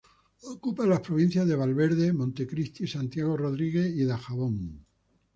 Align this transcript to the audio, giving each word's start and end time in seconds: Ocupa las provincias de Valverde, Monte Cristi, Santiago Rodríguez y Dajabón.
Ocupa 0.45 0.87
las 0.87 0.99
provincias 1.01 1.47
de 1.47 1.55
Valverde, 1.55 2.11
Monte 2.11 2.47
Cristi, 2.47 2.87
Santiago 2.87 3.37
Rodríguez 3.37 3.93
y 3.95 4.03
Dajabón. 4.03 4.83